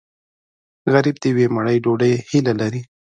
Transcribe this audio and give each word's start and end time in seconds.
غریب 0.93 1.15
د 1.19 1.23
یوې 1.31 1.45
مړۍ 1.55 1.77
ډوډۍ 1.83 2.13
هیله 2.29 2.53
لري 2.61 2.81